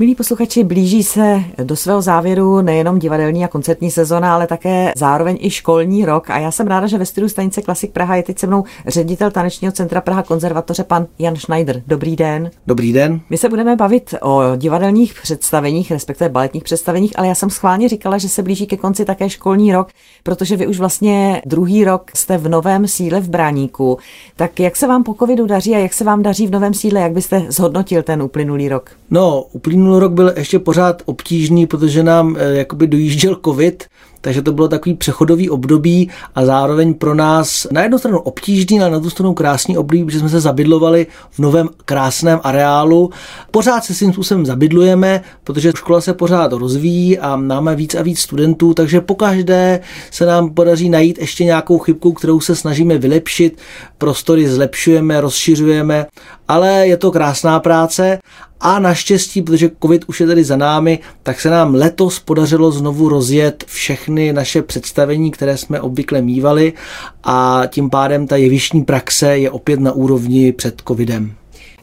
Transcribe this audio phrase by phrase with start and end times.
[0.00, 5.38] Milí posluchači, blíží se do svého závěru nejenom divadelní a koncertní sezona, ale také zároveň
[5.40, 6.30] i školní rok.
[6.30, 9.30] A já jsem ráda, že ve studiu stanice Klasik Praha je teď se mnou ředitel
[9.30, 11.82] Tanečního centra Praha konzervatoře pan Jan Schneider.
[11.86, 12.50] Dobrý den.
[12.66, 13.20] Dobrý den.
[13.30, 18.18] My se budeme bavit o divadelních představeních, respektive baletních představeních, ale já jsem schválně říkala,
[18.18, 19.88] že se blíží ke konci také školní rok,
[20.22, 23.98] protože vy už vlastně druhý rok jste v novém síle v Bráníku.
[24.36, 27.00] Tak jak se vám po covidu daří a jak se vám daří v novém síle?
[27.00, 28.90] Jak byste zhodnotil ten uplynulý rok?
[29.10, 33.84] No, uplynulý minulý rok byl ještě pořád obtížný, protože nám eh, jakoby dojížděl covid,
[34.26, 38.90] takže to bylo takový přechodový období a zároveň pro nás na jednu stranu obtížný, ale
[38.90, 43.10] na druhou stranu krásný období, protože jsme se zabydlovali v novém krásném areálu.
[43.50, 48.02] Pořád se s tím způsobem zabydlujeme, protože škola se pořád rozvíjí a máme víc a
[48.02, 49.80] víc studentů, takže pokaždé
[50.10, 53.58] se nám podaří najít ještě nějakou chybku, kterou se snažíme vylepšit,
[53.98, 56.06] prostory zlepšujeme, rozšiřujeme,
[56.48, 58.18] ale je to krásná práce
[58.60, 63.08] a naštěstí, protože covid už je tady za námi, tak se nám letos podařilo znovu
[63.08, 66.72] rozjet všechny naše představení, které jsme obvykle mývali
[67.24, 71.34] a tím pádem ta jevištní praxe je opět na úrovni před covidem.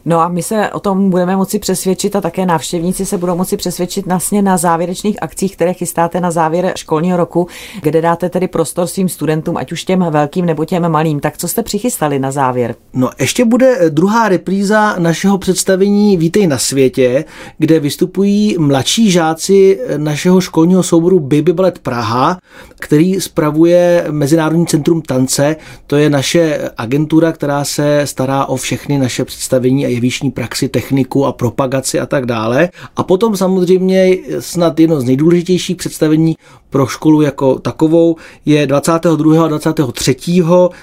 [0.06, 3.56] No a my se o tom budeme moci přesvědčit a také návštěvníci se budou moci
[3.56, 7.46] přesvědčit vlastně na závěrečných akcích, které chystáte na závěr školního roku,
[7.82, 11.20] kde dáte tedy prostor svým studentům, ať už těm velkým nebo těm malým.
[11.20, 12.74] Tak co jste přichystali na závěr?
[12.92, 17.24] No ještě bude druhá repríza našeho představení Vítej na světě,
[17.58, 22.38] kde vystupují mladší žáci našeho školního souboru Baby Ballet Praha,
[22.80, 25.56] který spravuje Mezinárodní centrum tance.
[25.86, 31.26] To je naše agentura, která se stará o všechny naše představení a jevišní praxi, techniku
[31.26, 32.68] a propagaci a tak dále.
[32.96, 36.36] A potom samozřejmě snad jedno z nejdůležitějších představení
[36.74, 39.44] pro školu jako takovou je 22.
[39.44, 40.16] a 23.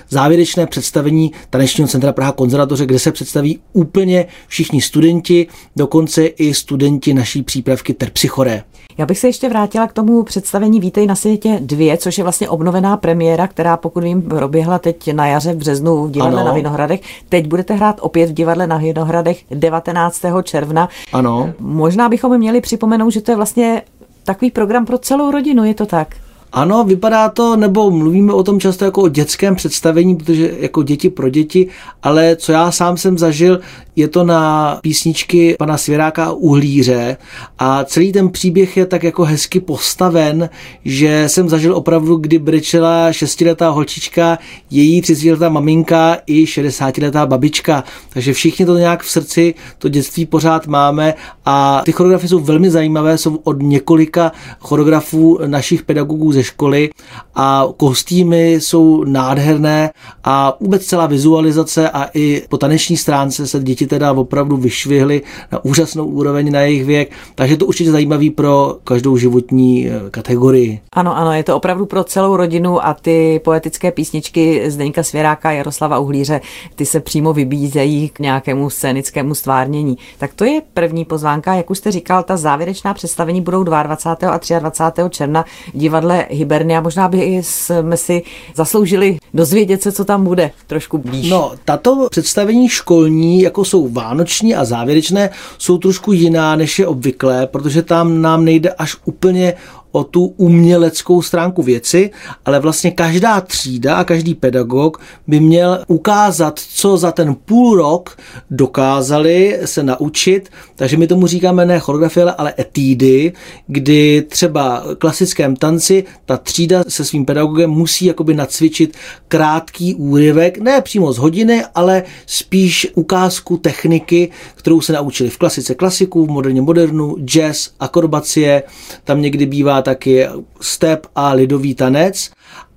[0.10, 7.14] závěrečné představení Tanečního centra Praha konzervatoře, kde se představí úplně všichni studenti, dokonce i studenti
[7.14, 8.64] naší přípravky Terpsichore.
[8.98, 12.50] Já bych se ještě vrátila k tomu představení Vítej na světě 2, což je vlastně
[12.50, 16.48] obnovená premiéra, která pokud vím proběhla teď na jaře v březnu v divadle ano.
[16.48, 17.02] na Vinohradech.
[17.30, 20.22] Teď budete hrát opět v divadle na Vinohradech 19.
[20.44, 20.90] června.
[21.14, 21.54] Ano.
[21.60, 23.82] Možná bychom měli připomenout, že to je vlastně
[24.24, 26.16] takový program pro celou rodinu, je to tak?
[26.54, 31.10] Ano, vypadá to, nebo mluvíme o tom často jako o dětském představení, protože jako děti
[31.10, 31.68] pro děti,
[32.04, 33.60] ale co já sám jsem zažil,
[33.96, 37.18] je to na písničky pana Svěráka Uhlíře
[37.60, 40.50] a celý ten příběh je tak jako hezky postaven,
[40.86, 44.38] že jsem zažil opravdu, kdy brečela šestiletá holčička,
[44.72, 47.84] její 30letá maminka i 60letá babička.
[48.10, 51.14] Takže všichni to nějak v srdci, to dětství pořád máme
[51.46, 56.90] a ty choreografie jsou velmi zajímavé, jsou od několika choreografů našich pedagogů ze školy
[57.36, 59.90] a kostýmy jsou nádherné
[60.24, 65.66] a vůbec celá vizualizace a i po taneční stránce se děti teda opravdu vyšvihly na
[65.66, 70.80] úžasnou úroveň na jejich věk, takže to určitě zajímavý pro každou životní eh, kategorii.
[70.92, 76.00] Ano, ano, je to opravdu pro celou rodinu a ty poetické písničky Zdeňka Svěráka, Jaroslava
[76.00, 76.42] Uhlíře,
[76.76, 79.98] ty se přímo vybízejí k nějakému scénickému stvárnění.
[80.18, 84.32] Tak to je první pozvánka, jak už jste říkal, ta závěrečná představení budou 22.
[84.32, 85.02] a 23.
[85.10, 86.82] června divadle Hibernia.
[86.82, 88.24] Možná by jsme si
[88.56, 91.30] zasloužili dozvědět se, co tam bude trošku blíž.
[91.30, 97.48] No, tato představení školní, jako jsou vánoční a závěrečné, jsou trošku jiná, než je obvyklé,
[97.48, 99.54] protože tam nám nejde až úplně
[99.92, 102.10] o tu uměleckou stránku věci,
[102.46, 108.18] ale vlastně každá třída a každý pedagog by měl ukázat, co za ten půl rok
[108.50, 110.50] dokázali se naučit.
[110.76, 113.34] Takže my tomu říkáme ne choreografie, ale etídy,
[113.68, 118.98] kdy třeba klasickém tanci ta třída se svým pedagogem musí jakoby nacvičit
[119.28, 125.76] krátký úryvek, ne přímo z hodiny, ale spíš ukázku techniky, kterou se naučili v klasice
[125.76, 128.64] klasiku, v moderně modernu, jazz, akrobacie,
[129.04, 130.28] tam někdy bývá taky
[130.62, 132.32] step a lidový tanec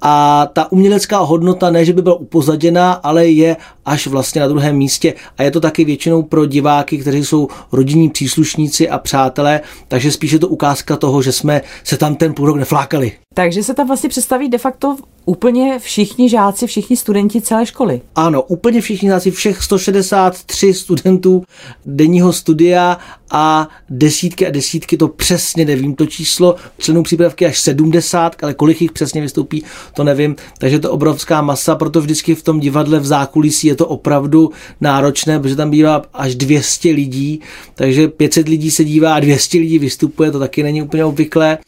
[0.06, 4.76] a ta umělecká hodnota ne, že by byla upozaděná, ale je až vlastně na druhém
[4.76, 10.12] místě a je to taky většinou pro diváky, kteří jsou rodinní příslušníci a přátelé, takže
[10.12, 13.12] spíše to ukázka toho, že jsme se tam ten půl rok neflákali.
[13.34, 18.00] Takže se tam vlastně představí de facto úplně všichni žáci, všichni studenti celé školy.
[18.14, 21.44] Ano, úplně všichni žáci, všech 163 studentů
[21.86, 22.98] denního studia
[23.30, 28.80] a desítky a desítky, to přesně nevím, to číslo členů přípravky až 70, ale kolik
[28.80, 29.63] jich přesně vystoupí,
[29.94, 30.36] to nevím.
[30.58, 34.50] Takže to obrovská masa, proto vždycky v tom divadle v zákulisí je to opravdu
[34.80, 37.40] náročné, protože tam bývá až 200 lidí,
[37.74, 41.58] takže 500 lidí se dívá a 200 lidí vystupuje, to taky není úplně obvyklé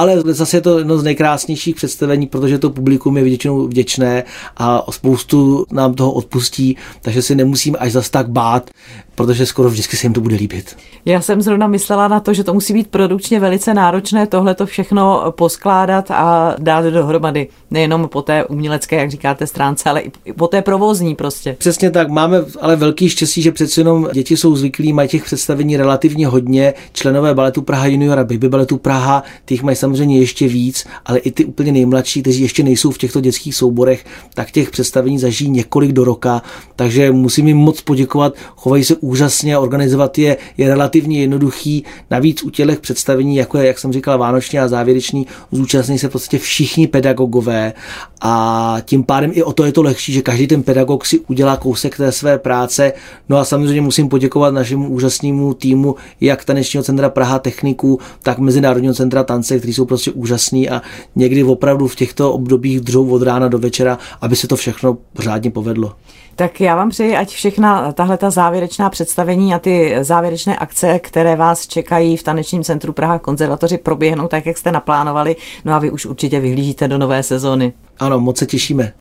[0.00, 4.24] ale zase je to jedno z nejkrásnějších představení, protože to publikum je většinou vděčné
[4.56, 8.70] a spoustu nám toho odpustí, takže si nemusím až zas tak bát,
[9.14, 10.76] protože skoro vždycky se jim to bude líbit.
[11.04, 14.66] Já jsem zrovna myslela na to, že to musí být produkčně velice náročné tohle to
[14.66, 17.48] všechno poskládat a dát dohromady.
[17.70, 21.56] Nejenom po té umělecké, jak říkáte, stránce, ale i po té provozní prostě.
[21.58, 25.76] Přesně tak, máme ale velký štěstí, že přece jenom děti jsou zvyklí, mají těch představení
[25.76, 26.74] relativně hodně.
[26.92, 31.30] Členové baletu Praha Junior a Baby baletu Praha, těch mají samozřejmě ještě víc, ale i
[31.30, 34.04] ty úplně nejmladší, kteří ještě nejsou v těchto dětských souborech,
[34.34, 36.42] tak těch představení zažijí několik do roka,
[36.76, 41.84] takže musím jim moc poděkovat, chovají se úžasně, organizovat je je relativně jednoduchý.
[42.10, 46.38] Navíc u těch představení, jako je, jak jsem říkal, vánoční a závěrečný, zúčastní se podstatě
[46.38, 47.72] všichni pedagogové
[48.20, 51.56] a tím pádem i o to je to lehčí, že každý ten pedagog si udělá
[51.56, 52.92] kousek té své práce.
[53.28, 58.94] No a samozřejmě musím poděkovat našemu úžasnému týmu, jak Tanečního centra Praha techniků, tak Mezinárodního
[58.94, 60.82] centra tance, jsou prostě úžasní a
[61.16, 65.50] někdy opravdu v těchto obdobích držou od rána do večera, aby se to všechno pořádně
[65.50, 65.92] povedlo.
[66.36, 71.36] Tak já vám přeji, ať všechna tahle ta závěrečná představení a ty závěrečné akce, které
[71.36, 75.36] vás čekají v Tanečním centru Praha konzervatoři, proběhnou tak, jak jste naplánovali.
[75.64, 77.72] No a vy už určitě vyhlížíte do nové sezóny.
[78.00, 78.92] Ano, moc se těšíme.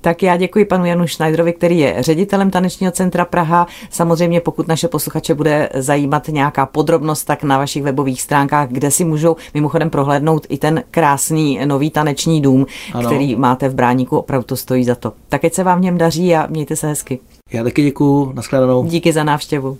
[0.00, 3.66] Tak já děkuji panu Janu Schneiderovi, který je ředitelem Tanečního centra Praha.
[3.90, 9.04] Samozřejmě, pokud naše posluchače bude zajímat nějaká podrobnost, tak na vašich webových stránkách, kde si
[9.04, 13.06] můžou mimochodem prohlédnout i ten krásný nový taneční dům, ano.
[13.08, 15.12] který máte v Bráníku, opravdu to stojí za to.
[15.28, 17.18] Tak ať se vám v něm daří a mějte se hezky.
[17.52, 18.84] Já taky děkuji, nashledanou.
[18.84, 19.78] Díky za návštěvu.